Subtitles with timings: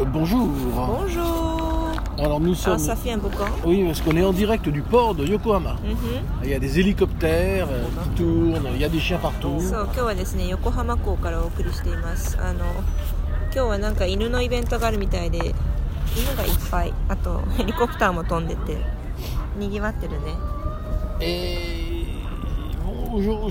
[0.00, 0.48] Euh, bonjour.
[0.48, 1.92] Bonjour.
[2.18, 2.78] Alors nous ah, sommes.
[2.78, 3.16] Ça fait.
[3.64, 5.76] Oui, parce qu'on est en direct du port de Yokohama.
[5.84, 5.96] Mhm.
[6.44, 9.60] Il y a des hélicoptères euh, qui tournent, il y a des chiens partout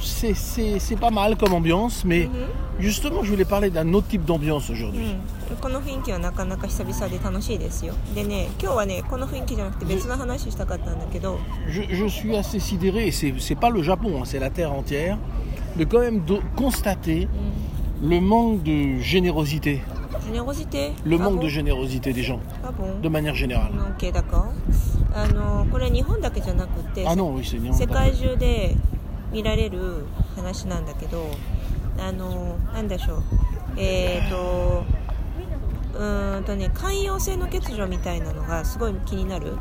[0.00, 2.28] c'est- c'est c'est pas mal comme ambiance, mais
[2.78, 5.06] justement, je voulais parler d'un autre type d'ambiance う aujourd'hui.
[5.12, 5.20] ん
[5.60, 14.72] この雰囲気はなかなか久々で楽しいですよでね今日はねこの雰囲気じゃなくて別の話したかったんだけど Je, je suis assez sidéré, et c'est c'est pas le Japon, hein, c'est la Terre
[14.72, 15.16] entière,
[15.76, 17.28] de quand même de constater
[18.02, 19.80] le manque de générosité,
[20.26, 23.74] ジェネロジテ le あ manque ぼ de générosité des gens, あぼん de manière générale.
[23.74, 24.44] のんけだか
[25.14, 28.76] あのこれ日本だけじゃなくて Ah non, oui, c'est世界中で
[29.33, 30.05] 見られる
[30.35, 31.25] 話なんだけど
[31.99, 33.23] あのなんでしょう
[33.77, 34.83] えっ、と
[35.95, 39.57] うーんとね寛容性の欠如みたいなのがすごい気になる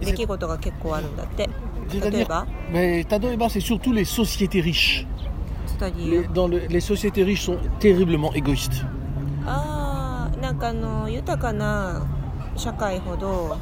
[0.00, 1.50] 出来事が結構あるんだって
[1.92, 5.04] 例えば？Mais Tadoeba, c'est surtout les sociétés riches.
[5.96, 8.84] Les, ィ dans le- les sociétés riches sont terriblement égoïstes.
[9.44, 12.06] ああなんかあの豊かな
[12.56, 13.58] 社会ほど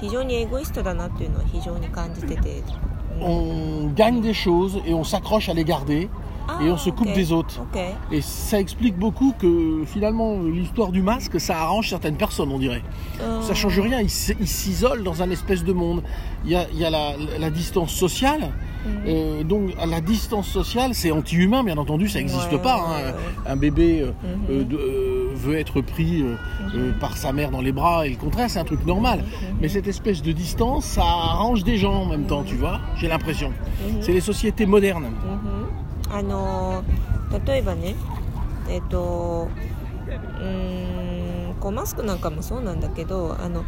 [0.00, 6.08] 非常にエゴイストだなっていうのは非常に感じてて、うん On gagne des choses et on s'accroche à les garder
[6.60, 7.60] et on se coupe ok, des autres.
[8.10, 12.82] Et ça explique beaucoup que finalement l'histoire du masque, ça arrange certaines personnes, on dirait.
[13.20, 16.02] Euh, Ça change rien, ils s'isolent dans un espèce de monde.
[16.44, 18.50] Il y a, il y a la, la distance sociale.
[19.06, 22.76] Euh, donc la distance sociale, c'est anti-humain, bien entendu, ça n'existe Ouais, pas.
[22.78, 23.12] ouais, hein.
[23.46, 23.50] ouais.
[23.52, 24.10] Un bébé euh,
[24.60, 24.64] Mhm.
[24.66, 26.35] de- euh, veut être pris euh,
[26.75, 29.23] euh, par sa mère dans les bras et le contraire, c'est un truc normal.
[29.61, 33.07] Mais cette espèce de distance, ça arrange des gens en même temps, tu vois, j'ai
[33.07, 33.51] l'impression.
[34.01, 35.05] C'est les sociétés modernes.
[35.05, 36.83] うんあの
[37.45, 37.95] 例えばね
[38.69, 39.49] えっ、と
[40.07, 43.65] うーんこうマスクなんかもそうなんだけどあの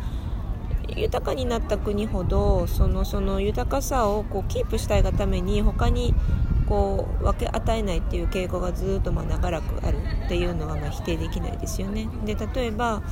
[0.96, 6.14] 豊かになった国ほどそのその豊かさをこうキープしたいがために他に
[6.69, 12.09] こう分け与えないっていう傾向がずっとまあ長らくあるっていうのはまあ否定できないですよね。
[12.25, 13.03] で例えば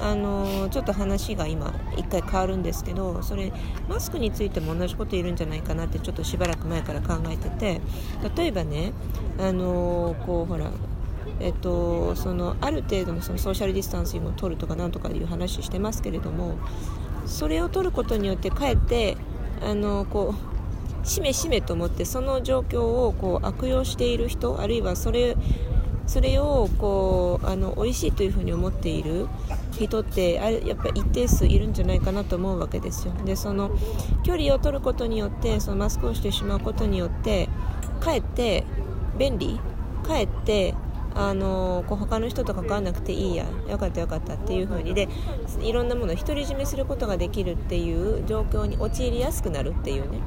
[0.00, 3.52] あのちょっと話が今一回変わるんですけどそれ
[3.88, 7.80] マスクについても同じこと言えるんじゃないかなってちょっとしばらく前から考えてて
[8.36, 8.92] 例えばね
[9.40, 10.70] あのこうほら
[11.40, 16.58] えっと、そのある程度のそのソーシャルディスタンスを取るとかなんとかいう話してますけれども
[17.26, 19.16] それを取ることによってかえって
[19.62, 20.57] あのこう
[21.04, 25.36] しめしめと思ってその状況をこう悪用している人あるいはそれ
[26.06, 29.28] それをこうあの美味しいというふうに思っている
[29.72, 33.12] 人ってあやっぱ一定数いるんじゃないかなと思うわけですよ。
[33.26, 33.70] でその
[34.24, 37.48] 距離を取ることによってそのマスクをしてしまうことによって
[38.00, 38.64] かえって
[39.18, 39.60] 便利？
[40.02, 40.74] かえって
[41.14, 43.44] あのこう他の人と関わらなくていいや。
[43.68, 44.94] よかったよかったっていう風に。
[44.94, 45.08] で
[45.60, 50.20] いろんなものを独り占めすることができるっていう状況に陥りやすくなるっていうね。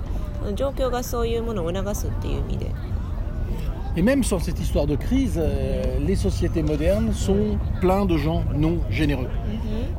[0.54, 2.66] 状況がそういうものを促すっていう意味で
[3.98, 8.42] Et même sans cette histoire de crise, euh, les sociétés modernes sont pleines de gens
[8.54, 9.28] non généreux.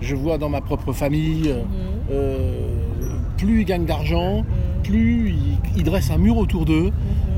[0.02, 1.64] Je vois dans ma propre famille, euh,
[2.12, 2.68] euh,
[3.38, 4.46] plus ils gagnent d'argent,
[4.84, 6.92] plus ils, ils dressent un mur autour d'eux,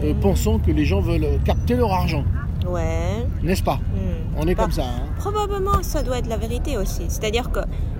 [0.03, 2.25] euh, pensant que les gens veulent capter leur argent.
[2.67, 3.25] Ouais.
[3.41, 4.37] N'est-ce pas Hmm.
[4.41, 4.83] On est Bah, comme ça.
[4.83, 5.07] hein.
[5.17, 7.03] Probablement, ça doit être la vérité aussi.
[7.07, 7.51] C'est-à-dire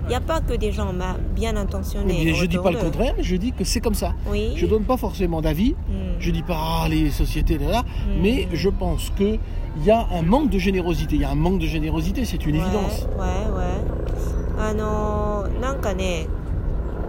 [0.04, 2.22] qu'il n'y a pas que des gens ma- bien intentionnés.
[2.24, 2.84] Mais je dis autour pas le d'eux.
[2.84, 4.12] contraire, mais je dis que c'est comme ça.
[4.28, 4.54] Oui.
[4.56, 5.72] Je donne pas forcément d'avis.
[5.88, 6.18] Hmm.
[6.18, 7.84] Je dis pas ah, les sociétés là, là,
[8.20, 9.38] mais je pense que
[9.76, 11.14] il y a un manque de générosité.
[11.16, 13.06] Il y a un manque de générosité, c'est une はい évidence.
[13.16, 16.26] はいはいあのーなんかね、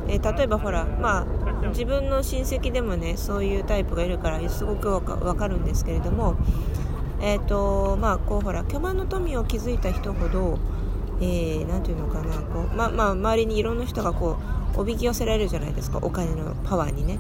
[0.08, 1.20] えー例えばほらま
[1.64, 6.36] あ自分の親戚でもねそういうタイプがいるからすごくわかわかるんですけれども
[7.22, 10.58] えっ、とまあこうほら巨万の富を築いた人ほど
[11.21, 14.37] えーていうのかなこうまま周りにいろんな人がこ
[14.77, 17.19] うおびき寄せられるじゃないですかお金のパワーにね。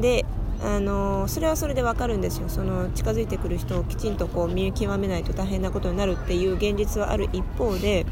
[0.00, 0.24] で
[0.64, 2.48] あのそれはそれでわかるんですよ。
[2.48, 8.06] その近づいてくる人をきちんとこう見極めないと大変なことになるっていう現実はある一方で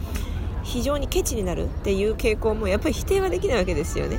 [0.62, 4.18] 非常にケチになるっていう傾向もやっぱり否定はできないわけですよね。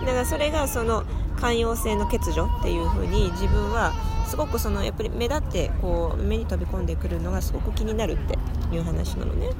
[0.00, 1.04] だからそれがその
[1.40, 3.92] 寛容性の欠如っていうふうに自分は
[4.26, 8.38] すごくそのやっぱり目立ってこう目に飛び込んでくるのがすごく気になるって
[8.74, 9.50] いう話なのね。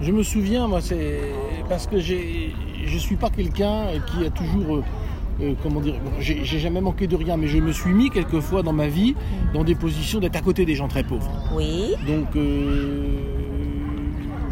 [0.00, 1.20] Je me souviens, moi, c'est
[1.68, 2.54] parce que j'ai,
[2.86, 4.84] je suis pas quelqu'un qui a toujours, euh,
[5.42, 8.62] euh, comment dire, j'ai j'ai jamais manqué de rien, mais je me suis mis quelquefois
[8.62, 9.16] dans ma vie
[9.54, 11.30] dans des positions d'être à côté des gens très pauvres.
[11.52, 13.08] Oui Donc, euh,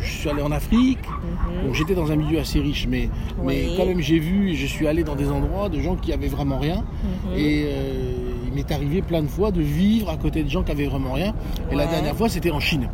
[0.00, 0.98] je suis allé en Afrique.
[1.64, 3.08] Bon, j'étais dans un milieu assez riche, mais,
[3.76, 6.28] quand même j'ai vu, et je suis allé dans des endroits de gens qui avaient
[6.28, 6.84] vraiment rien.
[7.37, 8.12] Et euh,
[8.48, 11.12] il m'est arrivé plein de fois de vivre à côté de gens qui avaient vraiment
[11.12, 11.34] rien.
[11.70, 12.88] Et la dernière fois, c'était en Chine,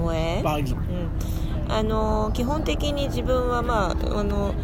[0.00, 0.82] Ouais par exemple.
[0.90, 4.54] うんあの基本的に自分はまああの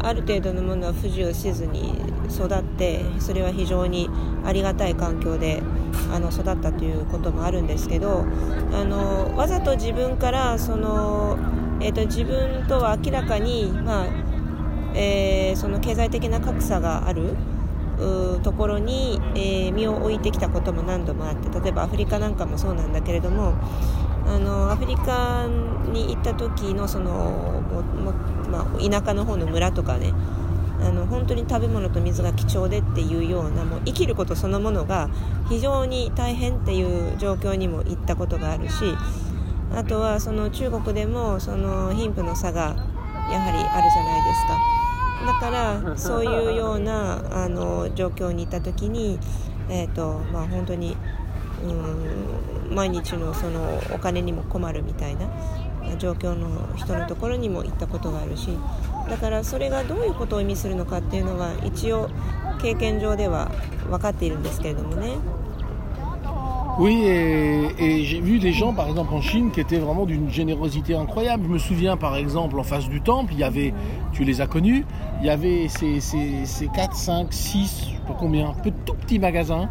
[0.00, 1.92] ある程度のものは不自由せずに
[2.28, 4.08] 育ってそれは非常に
[4.44, 5.62] ありがたい環境で
[6.12, 8.24] あの育ったということもあるんですけど
[8.72, 11.38] あのわざと自分からその、
[11.80, 14.06] えーと、自分とは明らかに、まあ
[14.94, 17.36] えー、その経済的な格差がある
[18.42, 23.54] ところに、えー、身を置いてきたことも何度もあって例えばアフリカなんかもそうなんだけれども
[24.26, 25.46] あのアフリカ
[25.92, 27.62] に行った時のその
[28.50, 30.12] まあ、田舎の方の村とかね
[30.80, 35.08] あの本当に食べ物と水が貴重でっていうようなもう生きることそのものが
[35.48, 38.74] 非常に大変っていう状況にも行ったことがあるし
[39.74, 42.74] あとはその中国でもその貧富の差が
[43.30, 44.82] やはりあるじゃないですか。
[45.24, 49.20] だからそういうようなあの状況にいた時に、
[49.68, 50.96] えーとまあ、本当に
[51.64, 55.28] うん毎日のそのお金にも困るみたいな
[55.98, 58.48] 状況の人のところにも行ったことがあるし
[59.08, 62.08] だからそれがどういうことを意味するのかっていうのは一応
[62.60, 63.50] 経験上では
[63.88, 65.16] 分かっているんですけれどもね。
[66.78, 70.94] Oui, et, et j'ai vu des gens, par exemple en Chine, qui étaient vraiment d'une générosité
[70.94, 71.44] incroyable.
[71.44, 73.74] Je me souviens, par exemple, en face du temple, il y avait,
[74.12, 74.86] tu les as connus,
[75.20, 78.94] il y avait ces, ces, ces 4, 5, 6, je sais pas combien, peu, tout
[78.94, 79.68] petits magasins.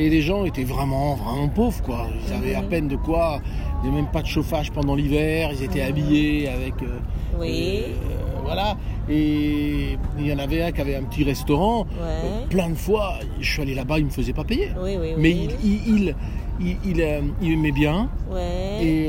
[0.00, 2.06] Et les gens étaient vraiment, vraiment pauvres, quoi.
[2.26, 3.40] Ils avaient à peine de quoi
[3.80, 6.74] il n'y avait même pas de chauffage pendant l'hiver, ils étaient habillés avec.
[6.82, 6.98] Euh,
[7.38, 7.84] oui.
[7.86, 8.76] Euh, voilà.
[9.08, 11.80] Et il y en avait un qui avait un petit restaurant.
[11.80, 12.46] Ouais.
[12.50, 14.68] plein de fois, je suis allé là-bas, il ne me faisait pas payer.
[14.82, 16.14] Oui, oui, Mais il, il,
[16.60, 18.10] il, il, euh, il aimait bien.
[18.30, 18.84] Ouais.
[18.84, 19.04] Et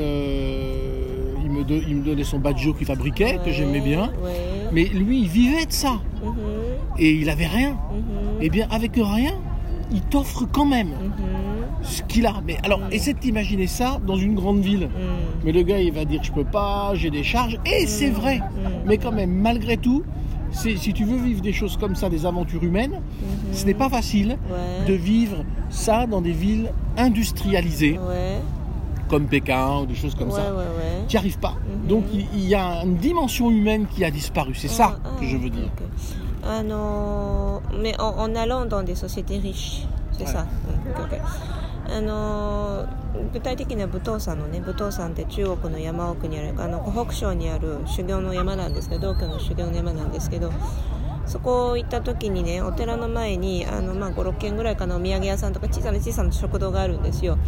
[1.44, 4.10] il, me do, il me donnait son badjo qu'il fabriquait, que j'aimais bien.
[4.72, 5.92] Mais lui, il vivait de ça.
[6.22, 7.02] Mm -hmm.
[7.02, 7.72] Et il avait rien.
[7.72, 8.44] Mm -hmm.
[8.44, 9.34] Et bien, avec rien,
[9.90, 10.90] il t'offre quand même.
[11.82, 12.34] Ce qu'il a.
[12.46, 14.86] Mais alors, essaie de t'imaginer ça dans une grande ville.
[14.86, 14.90] Mm.
[15.44, 17.58] Mais le gars, il va dire je peux pas, j'ai des charges.
[17.66, 18.14] Et c'est Mm.
[18.14, 18.38] vrai.
[18.38, 18.42] Mm.
[18.86, 20.02] Mais quand même, malgré tout,
[20.52, 23.52] c'est- si tu veux vivre des choses comme ça, des aventures humaines, Mhm.
[23.54, 24.86] ce n'est pas facile Ouais.
[24.86, 25.38] de vivre
[25.70, 28.38] ça dans des villes industrialisées Ouais.
[29.08, 30.54] comme Pékin ou des choses comme ouais, ça.
[31.08, 31.54] Tu n'y arrives pas.
[31.82, 31.88] Mhm.
[31.88, 34.52] Donc il y a une dimension humaine qui a disparu.
[34.54, 35.70] C'est ça Ah, ah, que je veux dire.
[36.44, 40.32] あのー mais en, allant dans des sociétés riches, c'est Ouais.
[40.32, 40.44] ça?
[40.44, 41.20] Mm, ok, ok.
[41.96, 43.02] あのー
[43.32, 50.50] 具体的には武当山のね武当山って中国の山奥にあるあの湖北省にある修行の山なんですけど道教の修行の山なんですけど
[51.32, 57.38] そこ行った時にねお寺の前にあの、まあ、56軒ぐらいかなお土産屋さんとか小さな小さな食堂があるんですよ。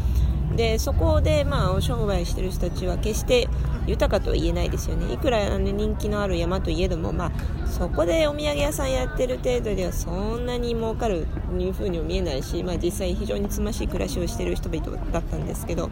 [0.56, 3.46] でそこで、まあ、お商売してる人たちは決して
[3.86, 5.12] 豊かとは言えないですよね。
[5.12, 15.90] いくらあの人気のある山といえども、まあ、そこでお土産屋さんやってる程度ではそんなに儲かるというふうにも見えないし、まあ、実際非常につましい暮らしをしてる人々だったんですけど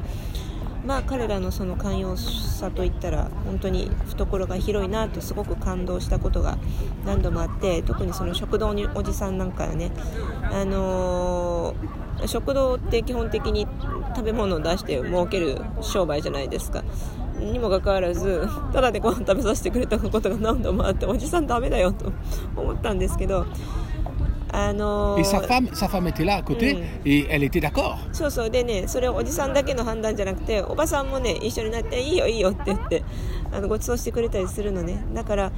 [0.87, 6.58] まあ彼らのその寛容さといったら本当に懐が広いなとすごく感動したことが
[7.06, 9.90] 何度もあって特にその食堂におじさんなんかはね
[10.50, 13.67] あのー食堂って基本的に
[14.14, 16.85] 食べ物を出して儲ける商売じゃないですか。
[17.40, 22.12] にもかかわらずただでご飯食べさせてくれたことが何度もあっておじさんダメだよと
[22.55, 23.46] 思ったんですけど
[24.52, 26.82] あのー Et sa femme, sa femme était là à côté Mm.
[27.06, 27.96] et elle était d'accord.
[28.12, 28.50] そうそう。
[28.50, 33.02] でねそれをおじさんだけの判断じゃなくておばさんもね一緒になっていいよいいよって言って
[33.50, 35.04] あのご馳走してくれたりするのね。
[35.14, 35.52] だから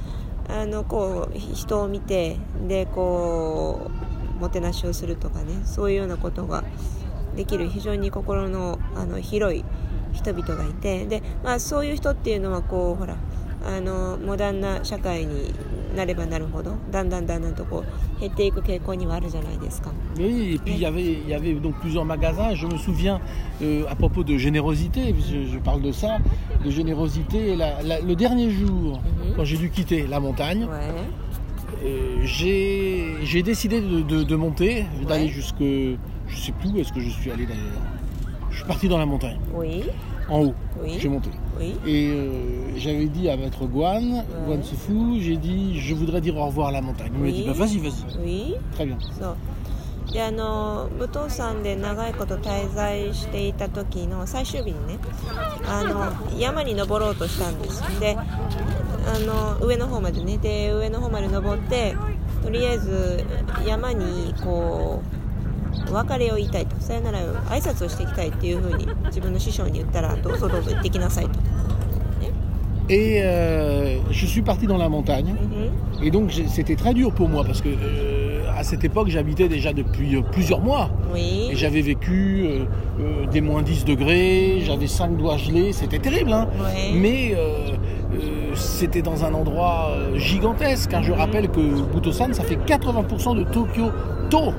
[0.47, 2.37] あのこう人を見て
[2.67, 3.89] でこ
[4.37, 5.61] うもてなしをするとかね。
[5.65, 6.63] そういうようなことが
[7.35, 7.67] できる。
[7.67, 9.65] 非常に心のあの広い
[10.13, 11.05] 人々がいて。
[11.05, 13.15] で、まあ、そういう人っていうのはこうほら
[13.64, 15.52] あのモダンな社会に
[15.96, 17.84] なればなるほどだんだんだんだんとこ
[18.16, 19.90] う減っていく傾向にはあるじゃないですか。
[20.16, 22.54] Oui, et puis il y avait, il y avait donc plusieurs magasins.
[22.54, 23.20] Je me souviens
[23.62, 26.18] euh, à propos de générosité, je, je parle de ça,
[26.64, 27.56] de générosité.
[27.56, 29.34] La- la- le dernier jour, Mhm.
[29.36, 31.84] quand j'ai dû quitter la montagne, Ouais.
[31.84, 35.28] euh, j'ai j'ai décidé de, de- de monter, d'aller Ouais.
[35.30, 37.82] jusque, je sais plus où est-ce que je suis allé d'ailleurs.
[38.50, 39.84] Je suis parti dans la montagne, Oui,
[40.28, 40.54] en haut.
[40.82, 41.30] oui, J'ai monté.
[41.58, 41.74] oui.
[41.86, 46.46] Et euh, j'avais dit à maître Guan, Guan Sifu, j'ai dit je voudrais dire au
[46.46, 47.10] revoir à la montagne.
[47.14, 47.32] Il m'a Oui.
[47.32, 48.18] dit bah, vas-y, vas-y.
[48.24, 48.54] Oui.
[48.74, 48.98] Très bien.
[49.18, 49.36] そう
[50.12, 54.98] であの武藤山で長いこと滞在していた時の最終日にね
[55.68, 61.94] あの山に登ろうとしたんですであの上の方までねで上の方まで登って
[62.42, 63.24] とりあえず
[63.64, 65.13] 山にこう
[65.90, 67.18] お別れを言いたいとさよなら
[67.50, 71.30] 挨拶をしていきたいっていうふうに自分の師匠に言ったらどうぞどうぞ行ってきなさいと、
[72.88, 75.34] Et euh, je suis parti dans la montagne.
[76.00, 79.08] うん Et donc j'ai- c'était très dur pour moi parce que euh, à cette époque
[79.10, 80.88] j'habitais déjà depuis euh, plusieurs mois.
[81.12, 81.48] Oui.
[81.52, 82.64] Et j'avais vécu euh,
[83.00, 86.32] euh, des moins 10 degrés, j'avais 5 doigts gelés, c'était terrible.
[86.32, 86.90] Hein Ouais.
[86.94, 87.76] Mais euh,
[88.54, 90.92] c'était dans un endroit euh, gigantesque.
[90.94, 91.02] hein.
[91.02, 91.60] Je rappelle que
[91.94, 93.90] Butosan, ça fait 80% de Tokyo
[94.30, 94.52] To.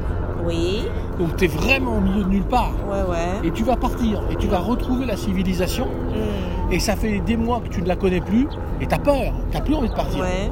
[0.45, 0.83] Oui,
[1.19, 2.73] Donc tu es vraiment au milieu de nulle part.
[2.89, 3.47] ouais, ouais.
[3.47, 5.85] Et tu vas partir et tu vas retrouver la civilisation.
[5.85, 8.47] Mm, Et ça fait des mois que tu ne la connais plus.
[8.81, 9.33] Et tu as peur.
[9.51, 10.19] Tu plus envie de partir.
[10.21, 10.49] ouais.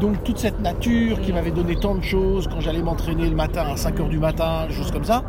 [0.00, 3.62] Donc toute cette nature qui m'avait donné tant de choses quand j'allais m'entraîner le matin
[3.66, 5.22] à 5h du matin, des choses comme ça,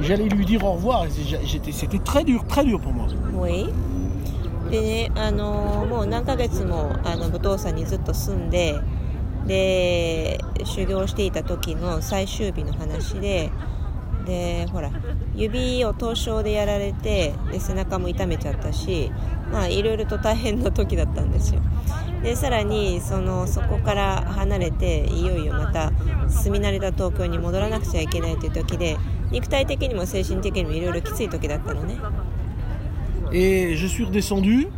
[0.00, 1.04] j'allais lui dire au revoir.
[1.06, 1.08] Et
[1.44, 3.06] j'étais- C'était très dur, très dur pour moi.
[3.34, 3.66] Oui.
[4.70, 8.74] でね、あのもう何ヶ月もあの武藤さんにずっと住んで
[9.47, 13.51] で修行していた時の最終日の話で
[14.25, 14.91] でほら
[15.35, 19.11] 指を凍傷でやられてで背中も痛めちゃったし
[19.51, 21.61] まあいろいろと大変な時だったんですよ。
[22.21, 25.91] でさらにそのそこから離れていよいよまた
[26.29, 28.95] 住み慣れた東京に戻らなくちゃいけないという時で
[29.31, 31.97] 肉体的にも精神的にもいろいろきつい時だったのね。
[33.33, 34.69] Et je suis redescendu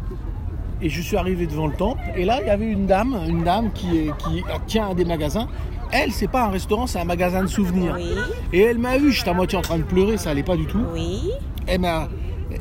[0.83, 1.99] et je suis arrivé devant le temple.
[2.15, 5.05] Et là, il y avait une dame, une dame qui, est, qui tient un des
[5.05, 5.47] magasins.
[5.91, 7.95] Elle, c'est pas un restaurant, c'est un magasin de souvenirs.
[7.95, 8.11] Oui.
[8.51, 10.65] Et elle m'a vu, j'étais à moitié en train de pleurer, ça allait pas du
[10.65, 10.83] tout.
[10.93, 11.29] Oui,
[11.67, 12.09] Elle m'a,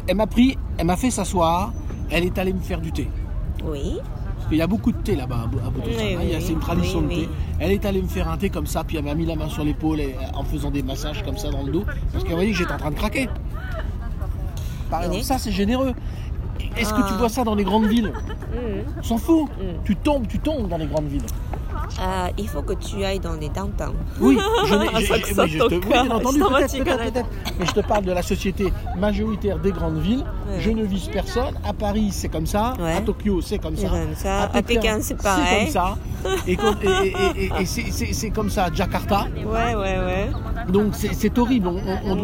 [0.06, 1.72] elle m'a pris, elle m'a fait s'asseoir.
[2.10, 3.08] Elle est allée me faire du thé.
[3.64, 3.98] oui,
[4.36, 7.00] Parce qu'il y a beaucoup de thé là-bas à Oui, hein, il c'est une tradition
[7.00, 7.28] de thé.
[7.58, 9.48] Elle est allée me faire un thé comme ça, puis elle m'a mis la main
[9.48, 12.44] sur l'épaule euh, en faisant des massages comme ça dans le dos, parce qu'elle m'a
[12.44, 13.28] dit que j'étais en train de craquer.
[14.90, 15.94] Par exemple, ça c'est généreux.
[16.76, 18.12] Est-ce que tu vois ça dans les grandes villes.
[18.98, 19.48] On s'en fout.
[19.50, 19.84] Mm.
[19.84, 21.22] Tu tombes, tu tombes dans les grandes villes.
[22.00, 23.94] Euh, il faut que tu ailles dans les downtowns.
[24.20, 27.28] Oui, je, je, je, te, oui, bien entendu, peut-être, peut-être.
[27.58, 30.24] Mais je te parle de la société majoritaire des grandes villes.
[30.58, 31.54] Je ne vise personne.
[31.64, 32.74] À Paris, c'est comme ça.
[32.84, 33.88] À Tokyo, c'est comme ça.
[33.88, 34.42] Comme ça.
[34.42, 35.70] À, Pékin, c'est pareil.
[36.46, 37.04] C'est comme ça.
[37.04, 39.26] Et, c'est, c'est comme ça à Jakarta.
[39.36, 40.30] Ouais, ouais, ouais.
[40.68, 41.68] Donc c'est horrible,
[42.04, 42.16] on,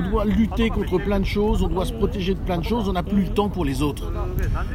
[0.00, 2.92] doit, lutter contre plein de choses, on doit se protéger de plein de choses, on
[2.92, 4.12] n'a plus le temps pour les autres.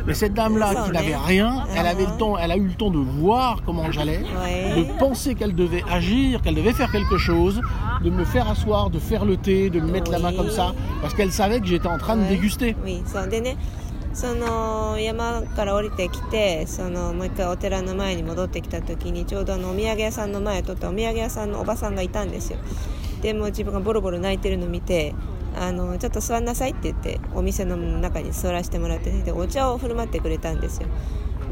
[0.06, 1.68] Mais cette dame-là qui n'avait rien, ah.
[1.76, 5.36] elle, avait le temps, elle a eu le temps de voir comment j'allais, de penser
[5.36, 7.62] qu'elle devait agir, qu'elle devait faire quelque chose,
[8.04, 10.74] de me faire asseoir, de faire le thé, de me mettre la main comme ça,
[11.02, 12.76] parce qu'elle savait que j'étais en train de déguster.
[12.84, 13.28] Oui, c'est un
[14.14, 22.60] その山から降りてきてそのもう一回お寺の前に戻ってきた時にちょうどあのお土産屋さんの前通ってお土産屋さんのおばさんがいたんですよ。
[23.22, 25.14] でも自分がボロボロ泣いてるのを見て
[25.56, 30.88] あのちょっと座んなさいって言ってお店の中に座らせてもらってねでお茶を振る舞ってくれたんですよ。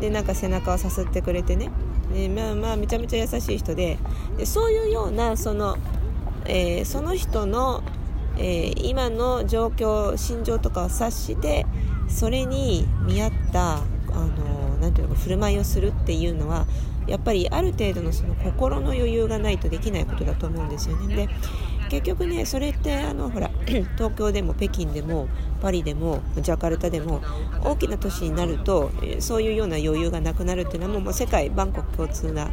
[0.01, 1.69] でなんか背中をさすってくれてね。
[2.13, 3.97] でまあまあめちゃめちゃ優しい人で
[4.37, 5.77] でそういうようなその、
[6.45, 7.83] えーその人の、
[8.37, 11.65] えー今の状況心情とかを察して
[12.09, 16.65] それに見合ったあのなんていうのか振る舞いをするっていうのは
[17.07, 21.15] やっぱりある程度のその心の余裕がないとできないことだと思うんですよね。
[21.15, 21.29] で
[21.89, 23.49] 結局ねそれってあのほら
[23.97, 25.27] 東京でも北京でも
[25.59, 27.21] パリでもジャカルタでも
[27.63, 32.51] 大きな都市になるとえーそういうような余裕がなくなるっていうのはもうもう世界万国共通な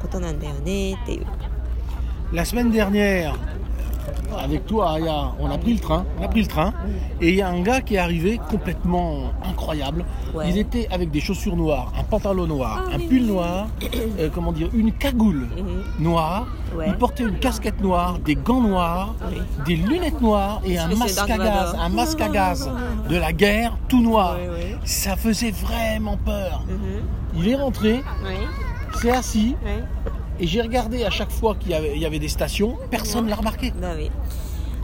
[0.00, 1.26] ことなんだよねっていう。
[2.32, 3.34] La semaine dernière,
[4.38, 6.72] avec toi, Aya, on a pris le train, on a pris le train,
[7.20, 10.04] et il y a un gars qui est arrivé complètement incroyable.
[10.34, 10.48] Ouais.
[10.50, 13.26] Il était avec des chaussures noires, un pantalon noir, Ah, un oui, pull oui.
[13.26, 13.66] noir,
[14.18, 16.04] euh, comment dire, une cagoule Mhm.
[16.04, 16.46] noire.
[16.76, 16.86] Ouais.
[16.88, 19.38] Il portait une casquette noire, des gants noirs, Oui.
[19.66, 21.38] des lunettes noires et un masque à gaz,
[21.72, 21.80] Vador.
[21.82, 22.70] un masque à gaz
[23.08, 24.36] de la guerre tout noir.
[24.84, 26.62] Ça faisait vraiment peur.
[26.68, 26.78] Mhm.
[27.42, 28.02] Il est rentré,
[28.94, 29.56] s'est assis.
[30.40, 33.36] Et j'ai regardé à chaque fois qu'il y y avait des stations, personne ne l'a
[33.36, 33.72] remarqué.
[33.80, 34.10] ダメ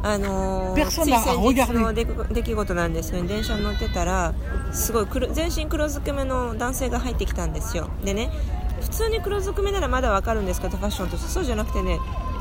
[0.02, 4.34] あのー、つい Personne 先日.の出来事なんですよ電車に乗ってたら
[4.72, 8.30] すごい黒全身黒ずくめの男性が入ってきたんですよでね
[8.82, 11.98] 普通に黒ずくめならまだわかるんですけどファッションとしてそうじゃなくてね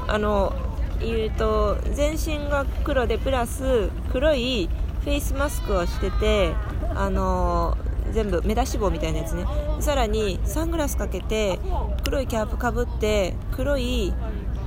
[0.07, 0.53] あの
[0.99, 4.69] 言うと全身が黒でプラス黒い
[5.03, 6.53] フェイスマスクをしてて
[6.93, 7.77] あの
[8.11, 9.45] 全部目出し帽みたいなやつね。
[9.79, 11.59] さらにサングラスかけて
[12.03, 14.13] 黒いキャップかぶって黒い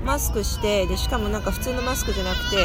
[0.04, 2.56] マスクしてでしかもなんか普通のマスクじゃなくて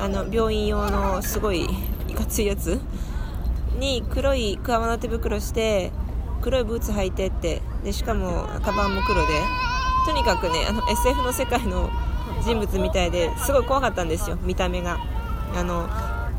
[0.00, 1.68] あの病院用のすごい
[2.08, 2.80] いかついやつ？
[3.78, 5.92] に黒い革の手袋して
[6.40, 9.26] 黒いブーツ履いてってでしかもカバンも黒で。
[10.04, 11.88] とにかくねあの SF の世界の
[12.44, 14.98] 人物みたいですごい怖かったんですよ見た目が。
[15.54, 15.88] あの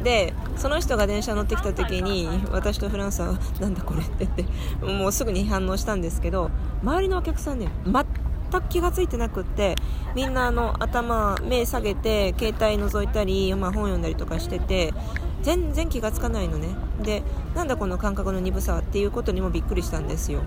[0.03, 4.45] でその人が電車乗ってきた時に私とフランスは「なんだこれ」って言って
[4.85, 6.49] もうすぐに反応したんですけど
[6.83, 9.75] 周りのお客さんね全く気が付いてなくって
[10.15, 14.93] みんなあの頭目下げて携帯覗いたり、まあ、本読んだりとかしてて
[15.41, 16.69] 全然気がつかないのね
[17.01, 17.23] で
[17.55, 20.41] なんだこの感覚の鈍さはっていうことにもびっくりしたんですよ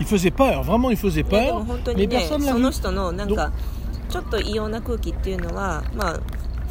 [0.00, 2.60] Il faisait peur, vraiment il faisait peur, も本当 mais にね personne ne l'a そ vu.
[2.60, 3.52] の人のなんか
[4.08, 6.20] ちょっと異様な空気っていうのはまあ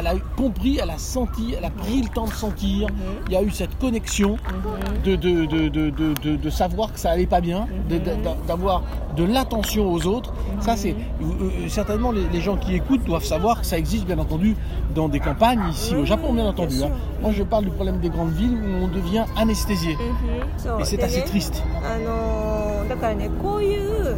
[0.00, 2.94] elle a compris, elle a senti, elle a pris le temps de sentir, Mhm.
[3.28, 4.36] il y a eu cette connexion
[5.04, 8.16] de, de, de, de, de, de- de savoir que ça allait pas bien, de- de-
[8.46, 8.82] d'avoir
[9.16, 10.32] de l'attention aux autres.
[10.60, 14.04] Ça, c'est euh, euh, certainement les, les gens qui écoutent doivent savoir que ça existe
[14.06, 14.56] bien entendu
[14.94, 16.76] dans des campagnes ici au Oui, Japon, bien bien entendu.
[16.76, 16.86] sûr.
[16.86, 16.90] hein.
[17.22, 19.96] Moi, je parle du problème des grandes villes où on devient anesthésié.
[19.96, 21.62] うんそう Et c'est で assez ね triste.
[21.84, 24.16] あのーだからねこういう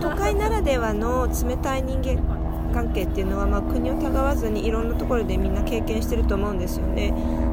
[0.00, 2.20] 都会ならではの冷たい人間
[2.69, 7.11] 関係っていうのは、まあ、国をたがわずにいろんなところでみんな経験してると思うんですよね、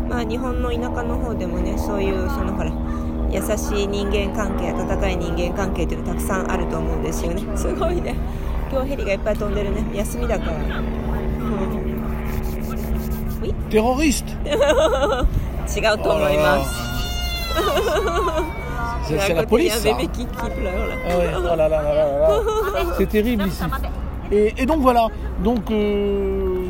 [0.08, 2.72] まあ、日本の田舎の方でもねそういうそのほら
[3.30, 7.42] 優しい人間関係温かい人間関係っていうのたくさんあると思うんですよね。
[7.56, 8.14] すごいね。
[8.70, 9.84] 今日ヘリがいっぱい飛んでるね。
[9.94, 10.62] 休みだから、うん、
[13.68, 14.24] Terroriste
[15.66, 16.86] 違うと思います。
[19.08, 19.72] C'est la police.
[19.72, 22.42] Ah ouais, oh là là là là là.
[22.98, 23.62] C'est terrible ici.
[24.32, 25.08] Et, donc voilà,
[25.42, 26.64] donc euh,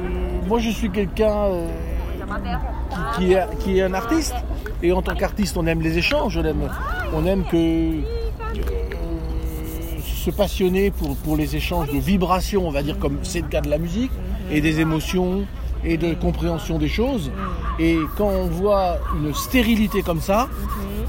[0.47, 1.69] moi je suis quelqu'un euh,
[3.17, 4.35] qui, est, un artiste.
[4.83, 8.01] Et en tant qu'artiste, on aime les échanges, on aime, euh,
[10.05, 13.61] se passionner pour, pour les échanges de vibrations, on va dire comme c'est le cas
[13.61, 14.11] de la musique,
[14.51, 15.47] et des émotions
[15.85, 17.31] et de compréhension des choses.
[17.79, 20.49] Et quand on voit une stérilité comme ça,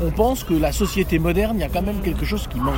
[0.01, 2.75] on pense que la société moderne, il y a quand même quelque chose qui manque.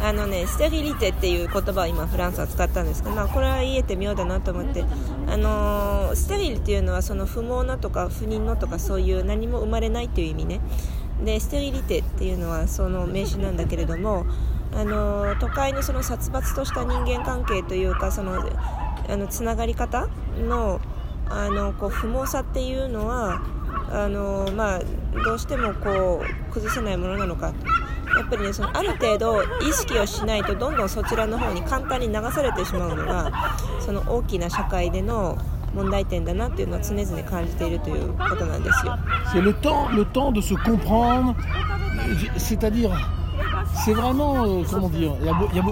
[0.00, 4.84] あのねステリリテっていう言葉を今フランスは使ったんですけど、まあ、これは言えて妙だなと思って
[5.26, 10.60] あのーステリルっていうのはその不毛のとか不妊のとかそういう何も生まれないっていう意味ね。
[11.24, 14.24] でステリリテっていうのはその名詞なんだけれども
[14.72, 18.48] あのー都会のその殺伐とした人間関係というかその
[19.08, 20.80] あのつながり方の
[21.28, 23.42] あのこう不毛さっていうのは
[23.90, 24.80] あのまあ、
[25.24, 27.54] どうしてもこう崩せないものなのか。
[28.18, 35.38] やっぱりねそのある程度意識をしないとどんどんそちらの方に簡単に流されてしまうのがその大きな社会での
[35.74, 38.98] 問題点だなっていうのは常々感じているということなんですよ。
[39.32, 41.34] C'est le temps, le temps de se comprendre.
[42.36, 42.90] C'est-à-dire,
[43.74, 45.64] C'est vraiment, euh, comment dire, il y a, beau, y euh, a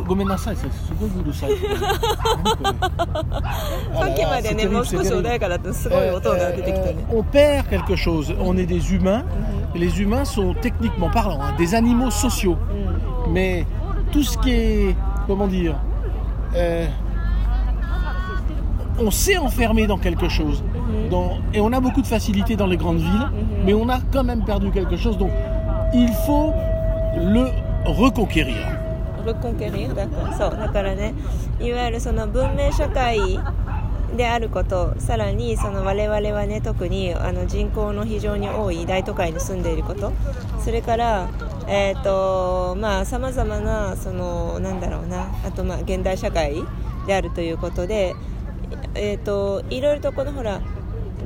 [6.27, 8.35] euh, on perd quelque chose.
[8.41, 9.25] On est des humains.
[9.75, 12.57] Les humains sont techniquement parlant hein, des animaux sociaux.
[13.31, 13.67] Mais
[14.13, 15.75] tout ce qui est, comment dire,
[18.99, 20.63] on s'est enfermé dans quelque chose.
[21.55, 23.31] Et on a beaucoup de facilité dans les grandes villes,
[23.65, 25.19] mais on a quand même perdu quelque chose.
[25.19, 25.31] Donc
[25.95, 26.53] il faut
[27.17, 27.47] le
[27.93, 28.87] reconquérir.
[29.27, 31.13] ルコンケリだからそうだからね
[31.61, 33.39] いわゆるその文明社会
[34.17, 40.13] であることさらにその我々はね特にあの人口の非常に多い大都会に住んでいること
[40.65, 41.29] それから
[41.69, 46.63] えっ、とまあさまざまなそのなんだろうなあとまあ現代社会
[47.07, 48.15] であるということで
[48.95, 50.61] えっ、といろいろとこのほら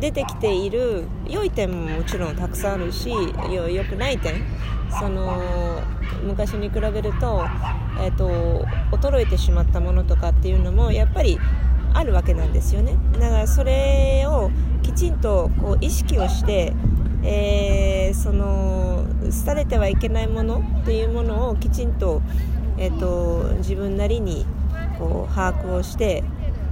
[0.01, 4.35] 出てきている良い点ももちろんたくさんあるし良くない点。
[4.99, 5.81] その
[6.25, 7.45] 昔に比べると,、
[8.01, 11.39] えー、と衰えてしまったものとかっていうのもやっぱり
[11.95, 12.97] あるわけなんですよね。
[13.13, 14.51] だからそれを
[14.83, 16.73] きちんとこう意識をして、
[17.23, 19.05] えーその
[19.47, 22.21] 廃れてはいけないものっていうものをきちんと,、
[22.77, 24.45] えー、と自分なりに
[24.99, 26.25] こう把握をして、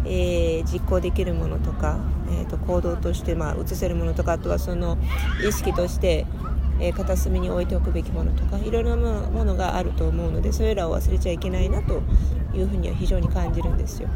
[0.08, 1.98] えー実行できるものとか、
[2.30, 4.98] えー、と行動として、まあ、移せるものとかあとはその
[5.46, 6.26] 意識として、
[6.80, 12.02] えー片隅に置いておくべきものとかいろいろなものものがあると思うのでそれらを忘れちゃいけないなと
[12.54, 14.08] いうふうには非常に感じるんですよ。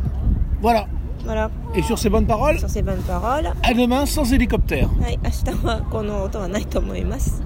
[0.60, 0.86] Voilà.
[1.24, 4.88] Voilà, Et sur ces bonnes paroles, sur ces bonnes paroles, à demain sans hélicoptère.
[5.00, 7.44] はい、明日はこの音はないと思います。